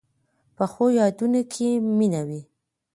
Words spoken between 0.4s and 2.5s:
پخو یادونو کې مینه وي